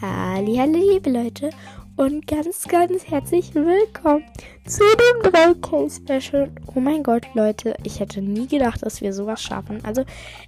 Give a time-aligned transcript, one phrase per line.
[0.00, 1.50] Hallo liebe Leute
[1.96, 4.24] und ganz, ganz herzlich willkommen
[4.64, 6.50] zu dem 3K Special.
[6.74, 9.84] Oh mein Gott, Leute, ich hätte nie gedacht, dass wir sowas schaffen.
[9.84, 10.04] Also,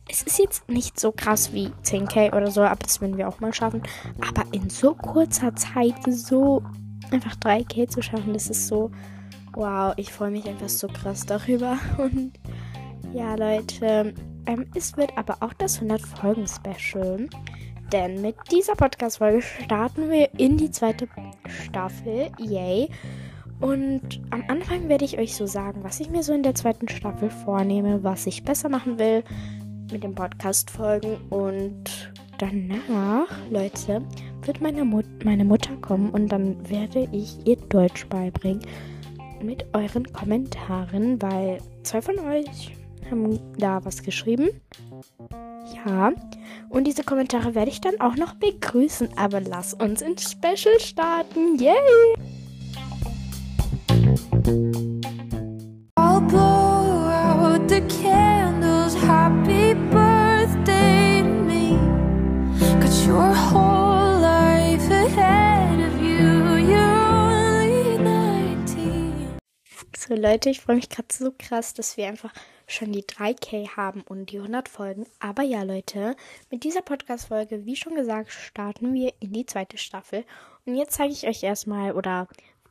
[0.09, 3.41] es ist jetzt nicht so krass wie 10K oder so, aber das werden wir auch
[3.41, 3.83] mal schaffen.
[4.27, 6.63] Aber in so kurzer Zeit so
[7.11, 8.91] einfach 3K zu schaffen, das ist so
[9.53, 11.77] wow, ich freue mich einfach so krass darüber.
[11.99, 12.33] Und
[13.13, 14.15] ja, Leute,
[14.47, 17.29] ähm, es wird aber auch das 100 Folgen Special.
[17.93, 21.09] Denn mit dieser Podcast-Folge starten wir in die zweite
[21.47, 22.31] Staffel.
[22.39, 22.89] Yay.
[23.61, 26.89] Und am Anfang werde ich euch so sagen, was ich mir so in der zweiten
[26.89, 29.23] Staffel vornehme, was ich besser machen will
[29.91, 31.17] mit den Podcast-Folgen.
[31.31, 34.03] Und danach, Leute,
[34.43, 38.63] wird meine, Mut meine Mutter kommen und dann werde ich ihr Deutsch beibringen
[39.43, 42.73] mit euren Kommentaren, weil zwei von euch
[43.11, 44.49] haben da was geschrieben.
[45.75, 46.13] Ja.
[46.69, 49.17] Und diese Kommentare werde ich dann auch noch begrüßen.
[49.17, 51.57] Aber lass uns ins Special starten.
[51.59, 51.75] Yay!
[55.99, 58.95] I'll blow out the candles.
[58.95, 61.79] Happy birthday to me.
[62.81, 66.57] Got your whole life ahead of you.
[66.57, 69.39] You're only 19.
[69.97, 72.33] So Leute, ich freue mich gerade so krass, dass wir einfach
[72.67, 75.07] schon die 3K haben und die 100 Folgen.
[75.21, 76.17] Aber ja, Leute,
[76.51, 80.25] mit dieser Podcast-Folge, wie schon gesagt, starten wir in die zweite Staffel.
[80.65, 82.29] Und jetzt zeige ich euch erstmal oder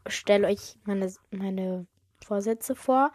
[0.07, 1.88] stelle euch meine, meine
[2.23, 3.11] Vorsätze vor,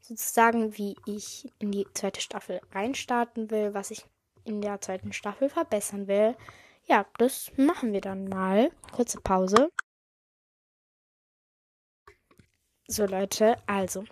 [0.00, 4.04] sozusagen, wie ich in die zweite Staffel reinstarten will, was ich
[4.44, 6.36] in der zweiten Staffel verbessern will.
[6.86, 8.70] Ja, das machen wir dann mal.
[8.92, 9.70] Kurze Pause.
[12.86, 14.04] So Leute, also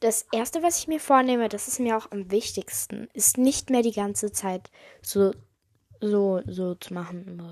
[0.00, 3.82] das Erste, was ich mir vornehme, das ist mir auch am wichtigsten, ist nicht mehr
[3.82, 4.70] die ganze Zeit
[5.02, 5.32] so,
[6.00, 7.42] so, so zu machen.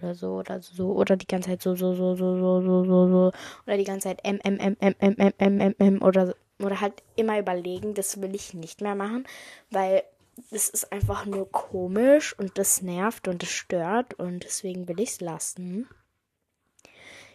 [0.00, 3.08] Oder so, oder so, oder die ganze Zeit so, so, so, so, so, so, so,
[3.08, 3.32] so.
[3.66, 6.80] Oder die ganze Zeit M, M, M, M, M, M, M, M, M, oder, oder
[6.80, 7.94] halt immer überlegen.
[7.94, 9.24] Das will ich nicht mehr machen,
[9.70, 10.02] weil
[10.50, 15.10] das ist einfach nur komisch und das nervt und das stört und deswegen will ich
[15.10, 15.88] es lassen.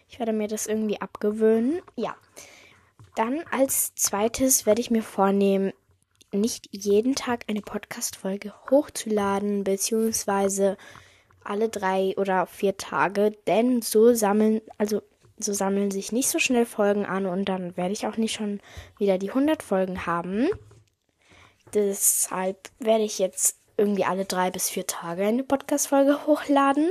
[0.08, 1.80] Ich werde mir das irgendwie abgewöhnen.
[1.96, 2.16] Ja.
[3.18, 5.72] Dann als zweites werde ich mir vornehmen,
[6.30, 10.76] nicht jeden Tag eine Podcast-Folge hochzuladen, beziehungsweise
[11.42, 15.02] alle drei oder vier Tage, denn so sammeln, also
[15.36, 18.60] so sammeln sich nicht so schnell Folgen an und dann werde ich auch nicht schon
[18.98, 20.48] wieder die 100 Folgen haben.
[21.74, 26.88] Deshalb werde ich jetzt irgendwie alle drei bis vier Tage eine Podcast-Folge hochladen.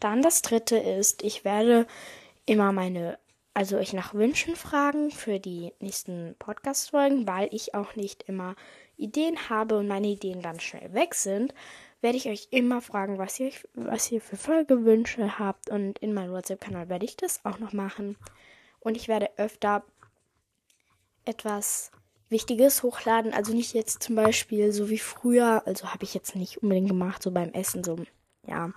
[0.00, 1.86] Dann das dritte ist, ich werde
[2.44, 3.20] immer meine
[3.58, 8.54] also euch nach Wünschen fragen für die nächsten Podcast-Folgen, weil ich auch nicht immer
[8.96, 11.52] Ideen habe und meine Ideen dann schnell weg sind,
[12.00, 15.70] werde ich euch immer fragen, was ihr, was ihr für Folgewünsche habt.
[15.70, 18.16] Und in meinem WhatsApp-Kanal werde ich das auch noch machen.
[18.78, 19.82] Und ich werde öfter
[21.24, 21.90] etwas
[22.28, 23.34] Wichtiges hochladen.
[23.34, 25.66] Also nicht jetzt zum Beispiel so wie früher.
[25.66, 27.96] Also habe ich jetzt nicht unbedingt gemacht, so beim Essen, so,
[28.46, 28.70] ja.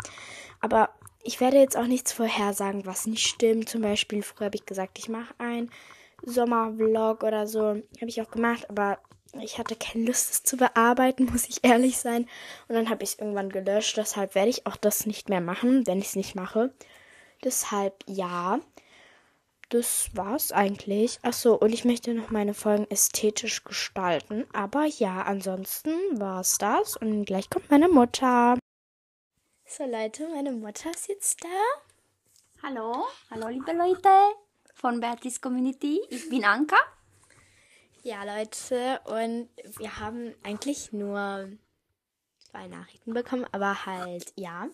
[0.59, 0.89] Aber
[1.23, 3.69] ich werde jetzt auch nichts vorhersagen, was nicht stimmt.
[3.69, 5.71] Zum Beispiel, früher habe ich gesagt, ich mache einen
[6.23, 7.61] Sommervlog oder so.
[7.61, 8.99] Habe ich auch gemacht, aber
[9.39, 12.23] ich hatte keine Lust, es zu bearbeiten, muss ich ehrlich sein.
[12.67, 13.97] Und dann habe ich es irgendwann gelöscht.
[13.97, 16.73] Deshalb werde ich auch das nicht mehr machen, wenn ich es nicht mache.
[17.43, 18.59] Deshalb ja.
[19.69, 21.19] Das war's eigentlich.
[21.21, 24.45] Achso, und ich möchte noch meine Folgen ästhetisch gestalten.
[24.51, 26.97] Aber ja, ansonsten war's das.
[26.97, 28.57] Und gleich kommt meine Mutter.
[29.77, 32.61] So Leute, meine Mutter ist jetzt da.
[32.61, 34.09] Hallo, hallo liebe Leute
[34.73, 36.01] von Bertis Community.
[36.09, 36.75] Ich bin Anka.
[38.03, 41.49] Ja Leute, und wir haben eigentlich nur
[42.37, 44.67] zwei Nachrichten bekommen, aber halt ja.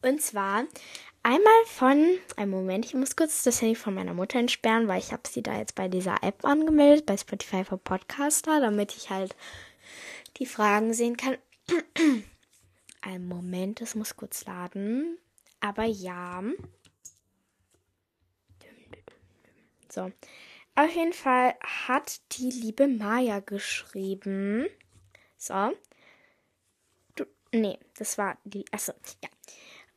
[0.00, 0.64] Und zwar
[1.22, 5.12] einmal von, einen Moment, ich muss kurz das Handy von meiner Mutter entsperren, weil ich
[5.12, 9.36] habe sie da jetzt bei dieser App angemeldet, bei Spotify für Podcaster, damit ich halt
[10.38, 11.36] die Fragen sehen kann.
[13.04, 15.18] Einen Moment, es muss kurz laden.
[15.60, 16.42] Aber ja.
[19.90, 20.10] So.
[20.74, 24.66] Auf jeden Fall hat die liebe Maya geschrieben.
[25.36, 25.72] So.
[27.14, 28.64] Du, nee, das war die.
[28.72, 29.28] Achso, ja.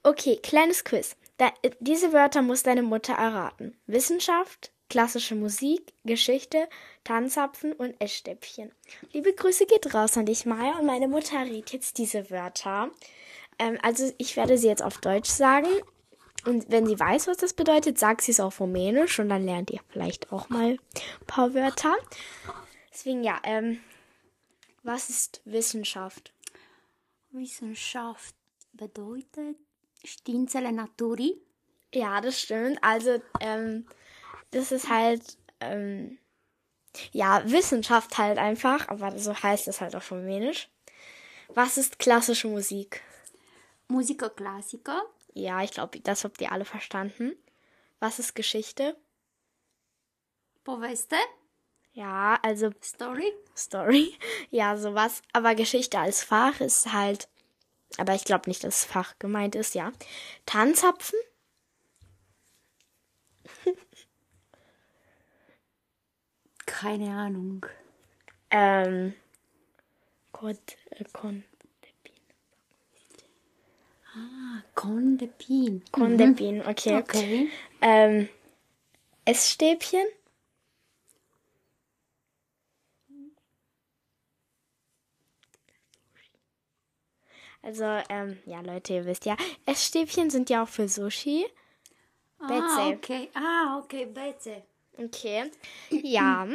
[0.03, 1.15] Okay, kleines Quiz.
[1.37, 3.77] Da, diese Wörter muss deine Mutter erraten.
[3.87, 6.67] Wissenschaft, klassische Musik, Geschichte,
[7.07, 8.69] Tanzapfen und Essstäbchen.
[9.13, 10.77] Liebe Grüße geht raus an dich, Maya.
[10.77, 12.91] Und meine Mutter rät jetzt diese Wörter.
[13.59, 15.69] Ähm, also ich werde sie jetzt auf Deutsch sagen.
[16.45, 19.71] Und wenn sie weiß, was das bedeutet, sagt sie es auf Rumänisch und dann lernt
[19.71, 20.79] ihr vielleicht auch mal ein
[21.27, 21.95] paar Wörter.
[22.91, 23.79] Deswegen ja, ähm,
[24.83, 26.33] Was ist Wissenschaft?
[27.31, 28.35] Wissenschaft
[28.73, 29.55] bedeutet
[30.03, 31.41] Stinzele Naturi.
[31.93, 32.79] Ja, das stimmt.
[32.81, 33.85] Also, ähm,
[34.51, 36.17] das ist halt, ähm,
[37.11, 40.69] ja, Wissenschaft halt einfach, aber so heißt es halt auf Rumänisch.
[41.49, 43.01] Was ist klassische Musik?
[43.87, 45.01] Musica classica.
[45.33, 47.33] Ja, ich glaube, das habt ihr alle verstanden.
[47.99, 48.95] Was ist Geschichte?
[50.63, 51.15] Poveste.
[51.93, 53.33] Ja, also Story.
[53.55, 54.15] Story.
[54.51, 55.21] Ja, sowas.
[55.33, 57.27] Aber Geschichte als Fach ist halt.
[57.97, 59.91] Aber ich glaube nicht, dass Fach gemeint ist, ja.
[60.45, 61.17] Tanzapfen?
[66.67, 67.65] Keine Ahnung.
[68.51, 69.15] Ähm.
[70.31, 71.43] Gott, äh, Kon.
[74.75, 75.83] Kondepin.
[75.91, 76.97] Kondepin, okay.
[76.97, 77.49] Okay.
[77.81, 78.29] Ähm.
[79.25, 80.05] Essstäbchen?
[87.61, 89.35] Also, ähm, ja, Leute, ihr wisst ja,
[89.65, 91.45] Essstäbchen sind ja auch für Sushi.
[92.39, 92.95] Ah, Beze.
[92.95, 93.29] okay.
[93.33, 94.63] Ah, okay, Beze.
[94.97, 95.51] Okay.
[95.89, 96.47] Ja.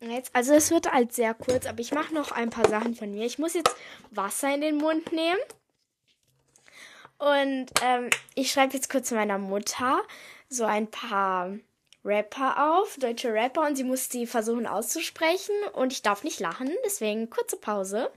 [0.00, 3.12] Jetzt, also es wird halt sehr kurz, aber ich mache noch ein paar Sachen von
[3.12, 3.24] mir.
[3.24, 3.74] Ich muss jetzt
[4.10, 5.38] Wasser in den Mund nehmen.
[7.18, 10.02] Und ähm, ich schreibe jetzt kurz meiner Mutter
[10.48, 11.56] so ein paar
[12.04, 15.54] Rapper auf, deutsche Rapper, und sie muss die versuchen auszusprechen.
[15.74, 18.10] Und ich darf nicht lachen, deswegen kurze Pause.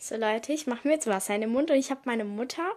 [0.00, 2.70] So Leute, ich mache mir jetzt Wasser in den Mund und ich habe meine Mutter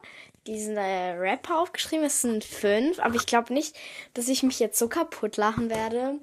[0.48, 2.06] diesen äh, Rapper aufgeschrieben.
[2.06, 3.78] Es sind fünf, aber ich glaube nicht,
[4.16, 6.20] dass ich mich jetzt so kaputt lachen werde.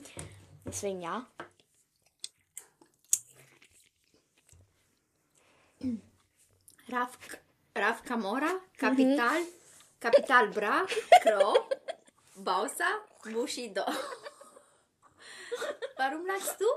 [0.66, 1.24] Deswegen ja.
[6.88, 7.16] Raf,
[7.76, 9.42] Raf Camora, Capital,
[10.00, 10.84] Capital Bra,
[11.22, 11.58] Kro,
[12.34, 12.86] Bausa,
[13.22, 13.84] Bushido.
[15.96, 16.64] Warum lachst du?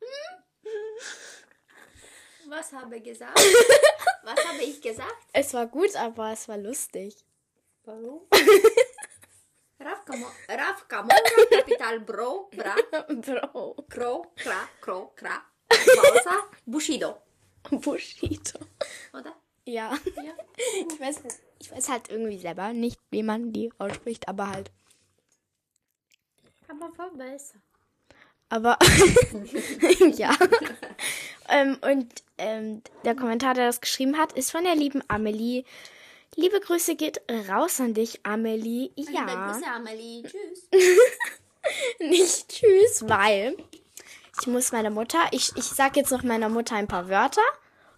[0.00, 0.44] Hm?
[2.48, 3.38] Was habe ich gesagt?
[4.22, 5.16] Was habe ich gesagt?
[5.32, 7.14] Es war gut, aber es war lustig.
[7.84, 8.22] Warum?
[9.80, 11.14] Raf, Camo Raf Camora,
[11.50, 12.74] Capital Bro, Bra,
[13.06, 13.76] Bro.
[13.88, 17.18] Kro, Kra, Kro, Kra, Bausa, Bushido.
[17.70, 18.58] Bushido.
[19.12, 19.36] Oder?
[19.64, 19.96] Ja.
[20.16, 20.32] Ja.
[20.90, 21.22] Ich weiß,
[21.60, 24.70] ich weiß halt irgendwie selber nicht, wie man die ausspricht, aber halt.
[26.66, 27.60] Aber war besser.
[28.48, 28.78] Aber
[30.16, 30.34] ja.
[31.48, 35.64] ähm, und ähm, der Kommentar, der das geschrieben hat, ist von der lieben Amelie.
[36.36, 38.90] Liebe Grüße geht raus an dich, Amelie.
[38.96, 39.50] Liebe Ja.
[39.52, 40.22] Grüße, Amelie.
[40.22, 40.68] Tschüss.
[42.00, 43.56] Nicht tschüss, weil
[44.40, 47.42] ich muss meiner Mutter, ich, ich sag jetzt noch meiner Mutter ein paar Wörter.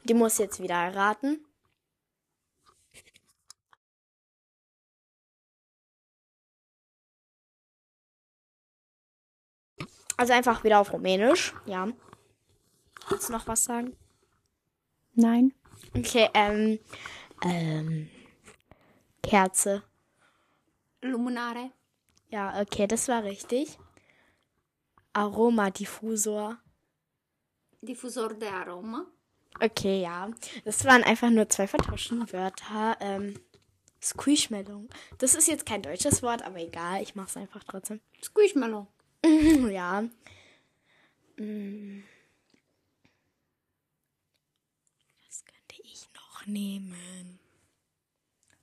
[0.04, 1.44] Die muss jetzt wieder erraten.
[10.16, 11.88] Also einfach wieder auf Rumänisch, ja.
[13.08, 13.96] Willst du noch was sagen?
[15.20, 15.52] Nein.
[15.94, 16.78] Okay, ähm,
[17.44, 18.08] ähm,
[19.22, 19.82] Kerze.
[21.02, 21.72] Luminare.
[22.30, 23.78] Ja, okay, das war richtig.
[25.12, 26.58] Aromadiffusor.
[27.82, 29.06] Diffusor de Aroma.
[29.60, 30.30] Okay, ja.
[30.64, 32.96] Das waren einfach nur zwei vertauschte Wörter.
[33.00, 33.38] Ähm,
[34.02, 34.88] Squishmallow.
[35.18, 38.00] Das ist jetzt kein deutsches Wort, aber egal, ich mach's einfach trotzdem.
[38.22, 38.86] Squishmallow.
[39.70, 40.02] ja.
[41.36, 42.04] Mm.
[45.26, 46.08] Was könnte ich
[46.40, 47.38] noch nehmen?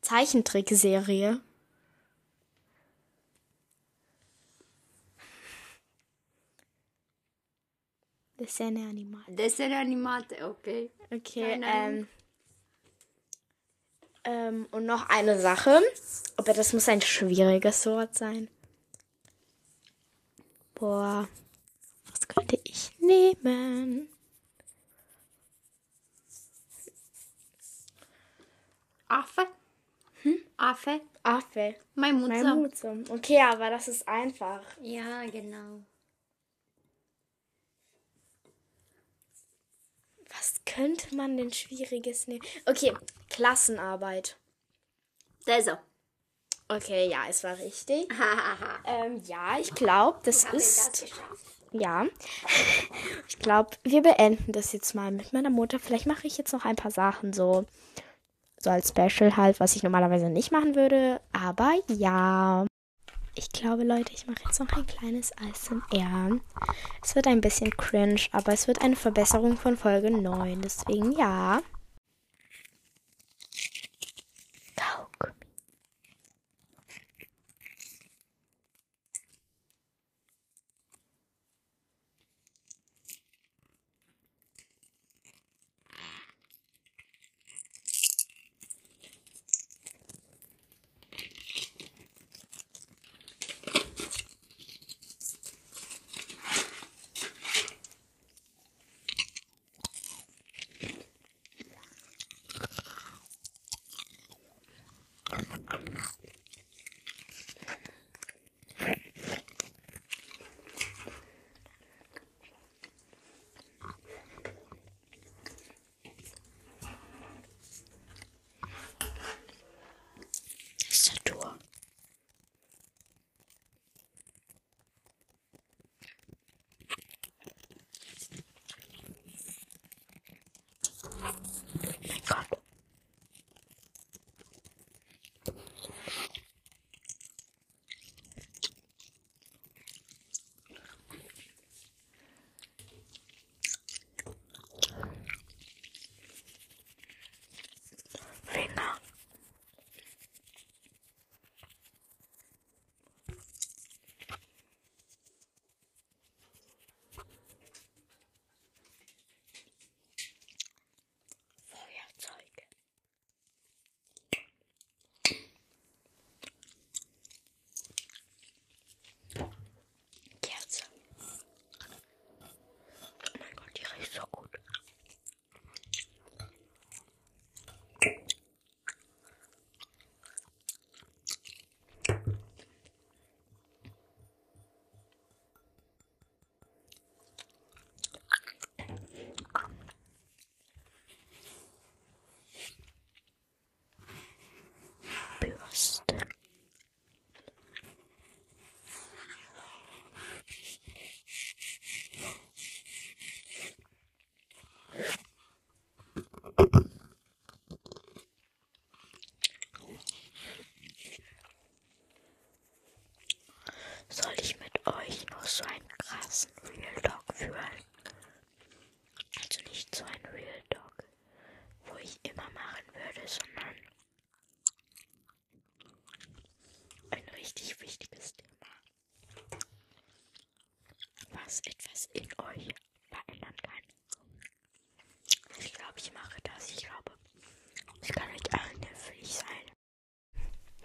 [0.01, 1.41] Zeichentrickserie.
[8.39, 9.24] Desene Animal.
[9.27, 10.91] Desene animate, okay.
[11.12, 12.07] Okay, ähm,
[14.24, 15.81] ähm, und noch eine Sache.
[16.36, 18.48] Aber das muss ein schwieriges Wort sein.
[20.75, 21.27] Boah.
[22.12, 24.07] Was könnte ich nehmen?
[29.07, 29.47] Affe.
[30.23, 30.37] Hm?
[30.57, 31.01] Affe.
[31.23, 31.75] Affe.
[31.95, 32.97] Mein Mein Mutter.
[33.09, 34.61] Okay, aber das ist einfach.
[34.81, 35.81] Ja, genau.
[40.29, 42.45] Was könnte man denn Schwieriges nehmen?
[42.65, 42.93] Okay,
[43.29, 44.37] Klassenarbeit.
[45.45, 45.77] Deso.
[46.67, 48.07] Okay, ja, es war richtig.
[48.85, 51.13] Ähm, ja, ich glaube, das ist.
[51.71, 52.05] Ja.
[53.27, 55.79] Ich glaube, wir beenden das jetzt mal mit meiner Mutter.
[55.79, 57.65] Vielleicht mache ich jetzt noch ein paar Sachen so.
[58.59, 61.21] So als Special halt, was ich normalerweise nicht machen würde.
[61.31, 62.65] Aber ja.
[63.35, 66.39] Ich glaube, Leute, ich mache jetzt noch ein kleines ASMR.
[67.03, 70.61] Es wird ein bisschen cringe, aber es wird eine Verbesserung von Folge 9.
[70.61, 71.61] Deswegen ja.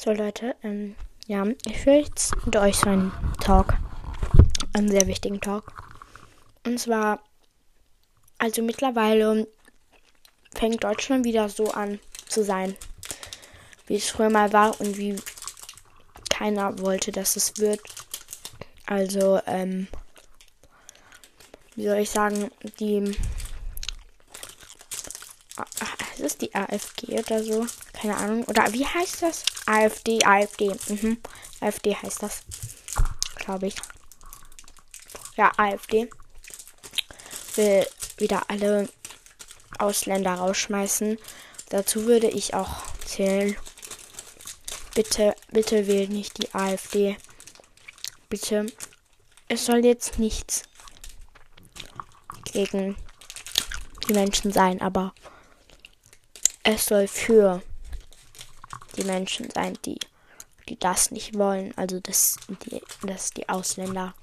[0.05, 0.97] So Leute, ähm,
[1.29, 3.75] ja, ich will jetzt mit euch so einen Talk,
[4.73, 5.73] einen sehr wichtigen Talk.
[6.67, 7.23] Und zwar,
[8.37, 9.47] also mittlerweile
[10.53, 12.75] fängt Deutschland wieder so an zu sein,
[13.87, 15.15] wie es früher mal war und wie
[16.31, 17.81] keiner wollte, dass es wird.
[18.87, 19.87] Also, ähm,
[21.77, 23.17] wie soll ich sagen, die.
[26.15, 27.67] Es ist die AfG oder so.
[27.93, 28.45] Keine Ahnung.
[28.47, 29.45] Oder wie heißt das?
[29.73, 30.71] AfD, AfD.
[30.89, 31.19] Mhm.
[31.61, 32.43] AfD heißt das.
[33.37, 33.75] Glaube ich.
[35.37, 36.11] Ja, AfD.
[37.55, 37.87] Will
[38.19, 38.91] wieder alle
[39.79, 41.19] Ausländer rausschmeißen.
[41.71, 43.57] Dazu würde ich auch zählen.
[44.95, 47.17] Bitte, bitte wählt nicht die AfD.
[48.29, 48.67] Bitte.
[49.49, 50.65] Es soll jetzt nichts
[52.53, 52.95] gegen
[54.07, 55.15] die Menschen sein, aber
[56.63, 57.63] es soll für
[58.93, 59.99] die Menschen sein, die,
[60.69, 61.73] die das nicht wollen.
[61.77, 64.15] Also dass die, dass die Ausländer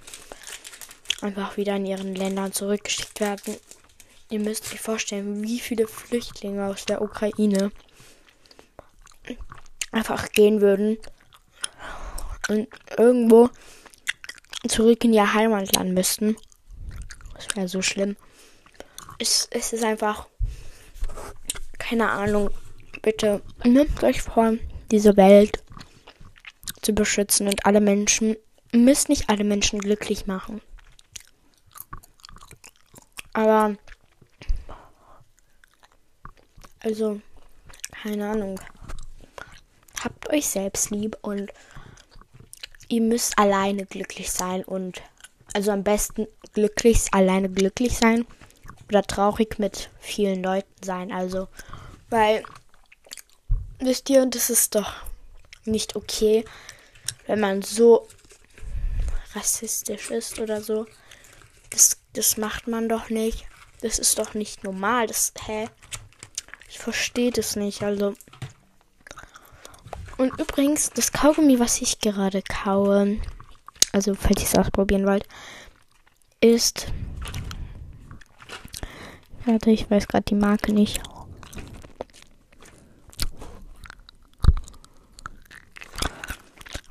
[1.22, 3.58] einfach wieder in ihren Ländern zurückgeschickt werden.
[4.30, 7.72] Ihr müsst euch vorstellen, wie viele Flüchtlinge aus der Ukraine
[9.92, 10.98] einfach gehen würden
[12.48, 13.50] und irgendwo
[14.68, 16.36] zurück in ihr Heimatland müssten.
[17.34, 18.18] Das wäre so schlimm.
[19.18, 20.28] Es, es ist einfach.
[21.78, 22.52] Keine Ahnung.
[23.10, 24.54] Bitte nehmt euch vor,
[24.92, 25.64] diese Welt
[26.84, 28.36] zu beschützen und alle Menschen.
[28.72, 30.62] Müsst nicht alle Menschen glücklich machen.
[33.34, 33.76] Aber.
[36.82, 37.20] Also.
[37.90, 38.62] Keine Ahnung.
[40.04, 41.52] Habt euch selbst lieb und
[42.90, 45.02] ihr müsst alleine glücklich sein und
[45.56, 48.28] also am besten glücklich, alleine glücklich sein
[48.88, 51.12] oder traurig mit vielen Leuten sein.
[51.12, 51.48] Also,
[52.12, 52.44] weil,
[53.80, 54.94] wisst ihr, das ist doch
[55.66, 56.46] nicht okay,
[57.28, 58.08] wenn man so
[59.34, 60.86] rassistisch ist oder so.
[61.70, 63.46] Das, das macht man doch nicht.
[63.82, 65.08] Das ist doch nicht normal.
[65.08, 65.70] Das, hä?
[66.70, 67.84] Ich verstehe das nicht.
[67.84, 68.14] Also.
[70.18, 73.20] Und übrigens, das Kaugummi, was ich gerade kaue,
[73.92, 75.26] also falls ihr es ausprobieren wollt,
[76.42, 76.88] ist.
[79.46, 81.02] Warte, ich weiß gerade die Marke nicht.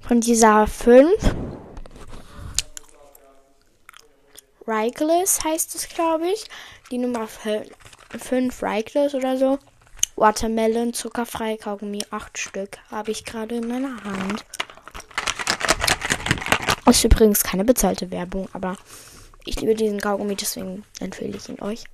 [0.09, 1.07] Von dieser 5.
[4.67, 6.47] Rikeless heißt es, glaube ich.
[6.91, 9.59] Die Nummer 5 Rikeless oder so.
[10.17, 14.47] Watermelon, zuckerfrei Kaugummi, 8 Stück habe ich gerade in meiner Hand.
[16.87, 18.79] Ist übrigens keine bezahlte Werbung, aber
[19.45, 21.85] ich liebe diesen Kaugummi, deswegen empfehle ich ihn euch.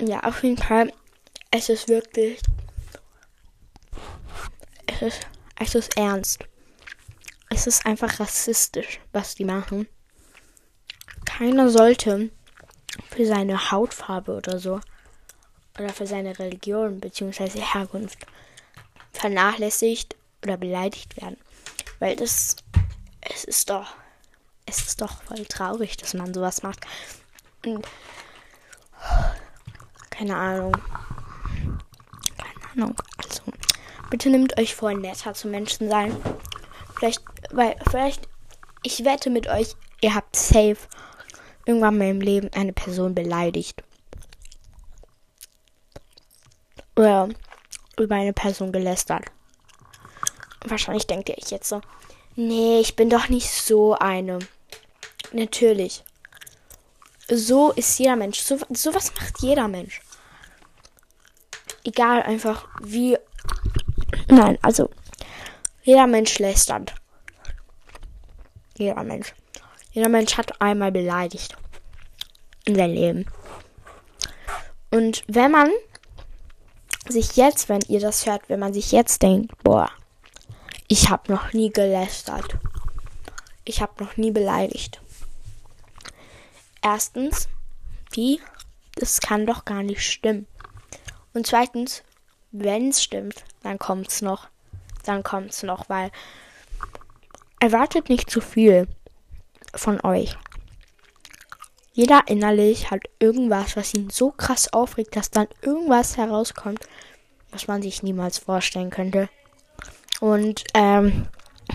[0.00, 0.90] Ja, auf jeden Fall.
[1.50, 2.40] Es ist wirklich.
[4.86, 5.20] Es ist,
[5.60, 6.42] es ist ernst.
[7.50, 9.86] Es ist einfach rassistisch, was die machen.
[11.24, 12.30] Keiner sollte
[13.10, 14.80] für seine Hautfarbe oder so
[15.78, 17.60] oder für seine Religion bzw.
[17.60, 18.18] Herkunft
[19.12, 21.36] vernachlässigt oder beleidigt werden.
[21.98, 22.56] Weil das
[23.20, 23.94] es ist doch
[24.66, 26.80] es ist doch voll traurig, dass man sowas macht.
[27.64, 27.86] Und
[30.10, 30.72] keine Ahnung.
[32.36, 32.96] Keine Ahnung.
[33.18, 33.42] Also,
[34.10, 36.16] bitte nehmt euch vor, netter zu Menschen sein.
[36.96, 38.28] Vielleicht, weil, vielleicht,
[38.82, 40.78] ich wette mit euch, ihr habt safe
[41.66, 43.82] irgendwann mal im Leben eine Person beleidigt.
[46.96, 47.28] Oder
[47.98, 49.24] über eine Person gelästert.
[50.64, 51.80] Wahrscheinlich denkt ihr euch jetzt so,
[52.34, 54.38] nee, ich bin doch nicht so eine.
[55.32, 56.02] Natürlich.
[57.28, 58.40] So ist jeder Mensch.
[58.40, 60.00] So, sowas macht jeder Mensch.
[61.84, 63.18] Egal, einfach wie.
[64.28, 64.90] Nein, also.
[65.86, 66.96] Jeder Mensch lästert.
[68.76, 69.32] Jeder Mensch.
[69.92, 71.56] Jeder Mensch hat einmal beleidigt.
[72.64, 73.26] In seinem Leben.
[74.90, 75.70] Und wenn man
[77.08, 79.88] sich jetzt, wenn ihr das hört, wenn man sich jetzt denkt, boah,
[80.88, 82.56] ich habe noch nie gelästert.
[83.64, 85.00] Ich habe noch nie beleidigt.
[86.82, 87.48] Erstens,
[88.10, 88.40] wie?
[88.96, 90.48] Das kann doch gar nicht stimmen.
[91.32, 92.02] Und zweitens,
[92.50, 94.48] wenn es stimmt, dann kommt's noch.
[95.06, 96.10] Dann kommt's noch, weil
[97.60, 98.86] erwartet nicht zu viel
[99.74, 100.36] von euch.
[101.92, 106.80] Jeder innerlich hat irgendwas, was ihn so krass aufregt, dass dann irgendwas herauskommt,
[107.50, 109.30] was man sich niemals vorstellen könnte.
[110.20, 111.26] Und ähm,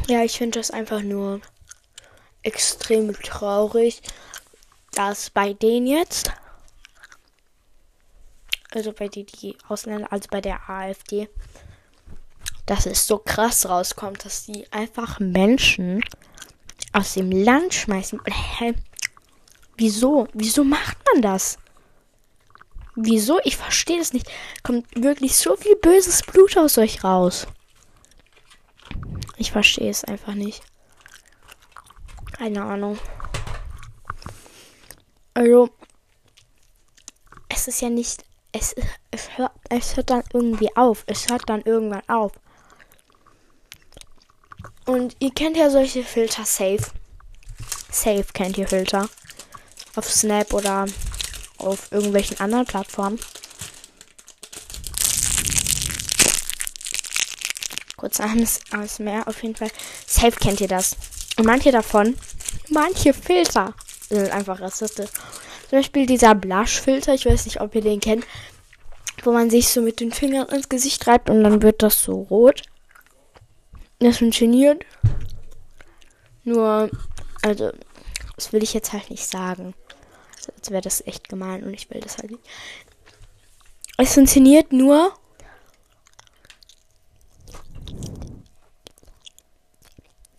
[0.08, 1.41] ja, ich finde das einfach nur
[2.44, 4.02] extrem traurig,
[4.94, 6.32] dass bei denen jetzt,
[8.72, 11.30] also bei die, die Ausländer, also bei der AfD,
[12.65, 16.04] dass es so krass rauskommt, dass die einfach Menschen
[16.93, 18.19] aus dem Land schmeißen.
[18.26, 18.74] Hä?
[19.78, 20.28] Wieso?
[20.34, 21.58] Wieso macht man das?
[22.95, 23.39] Wieso?
[23.43, 24.30] Ich verstehe das nicht.
[24.63, 27.47] Kommt wirklich so viel böses Blut aus euch raus.
[29.38, 30.62] Ich verstehe es einfach nicht.
[32.34, 33.00] Keine Ahnung.
[35.34, 35.69] Also,
[37.50, 38.26] es ist ja nicht.
[38.52, 38.76] Es,
[39.12, 41.04] es, hört, es hört dann irgendwie auf.
[41.08, 42.34] Es hört dann irgendwann auf.
[44.86, 46.84] Und ihr kennt ja solche Filter safe.
[47.91, 49.10] Safe kennt ihr Filter.
[49.96, 50.86] Auf Snap oder
[51.58, 53.20] auf irgendwelchen anderen Plattformen.
[57.98, 59.70] Kurz alles, alles mehr auf jeden Fall.
[60.08, 60.96] Safe kennt ihr das.
[61.38, 62.17] Und manche davon,
[62.70, 63.76] manche Filter
[64.10, 65.10] sind einfach rassistisch.
[65.70, 68.26] Zum Beispiel dieser Blush-Filter, ich weiß nicht, ob ihr den kennt,
[69.24, 72.13] wo man sich so mit den Fingern ins Gesicht reibt und dann wird das so
[72.24, 72.63] rot.
[74.02, 74.84] Das funktioniert.
[76.44, 76.90] Nur,
[77.44, 77.72] also,
[78.36, 79.76] das will ich jetzt halt nicht sagen.
[80.58, 82.44] Als wäre das echt gemein und ich will das halt nicht.
[83.98, 85.14] Es funktioniert nur.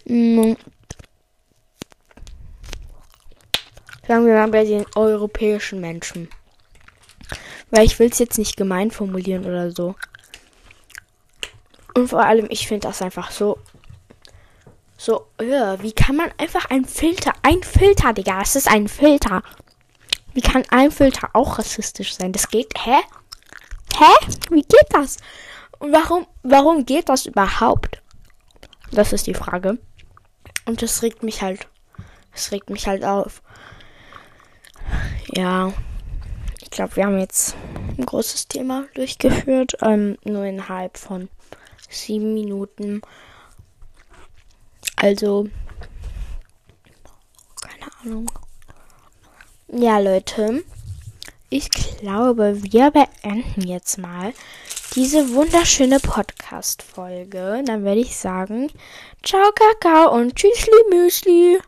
[0.05, 0.57] Sagen
[4.27, 6.29] wir mal bei den europäischen Menschen.
[7.71, 9.95] Weil ich will es jetzt nicht gemein formulieren oder so.
[11.95, 13.59] Und vor allem, ich finde das einfach so.
[14.97, 19.43] So, ja, wie kann man einfach ein Filter, ein Filter, Digga, das ist ein Filter.
[20.33, 22.33] Wie kann ein Filter auch rassistisch sein?
[22.33, 22.99] Das geht, hä?
[23.99, 24.27] Hä?
[24.51, 25.17] Wie geht das?
[25.79, 28.01] Und warum, warum geht das überhaupt?
[28.93, 29.79] Das ist die Frage.
[30.67, 31.67] Und das regt mich halt,
[32.33, 33.43] das regt mich halt auf.
[35.35, 35.73] Ja,
[36.61, 37.57] ich glaube, wir haben jetzt
[37.99, 41.29] ein großes Thema durchgeführt, ähm, nur innerhalb von
[41.95, 43.03] sieben Minuten.
[44.97, 45.49] Also,
[47.61, 48.31] keine Ahnung.
[49.69, 50.65] Ja, Leute,
[51.49, 54.33] ich glaube, wir beenden jetzt mal
[54.95, 57.63] diese wunderschöne Podcast-Folge.
[57.65, 58.71] Dann werde ich sagen,
[59.23, 61.59] ciao, Kakao und tschüssli, Müsli.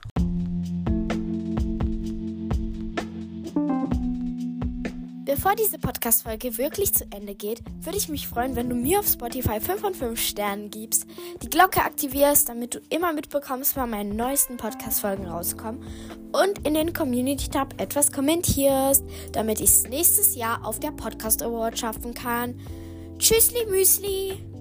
[5.34, 9.08] Bevor diese Podcast-Folge wirklich zu Ende geht, würde ich mich freuen, wenn du mir auf
[9.08, 11.08] Spotify 5 von 5 Sternen gibst,
[11.42, 15.82] die Glocke aktivierst, damit du immer mitbekommst, wann meine neuesten Podcast-Folgen rauskommen
[16.30, 21.80] und in den Community-Tab etwas kommentierst, damit ich es nächstes Jahr auf der Podcast Award
[21.80, 22.54] schaffen kann.
[23.18, 24.53] Tschüssli Müsli!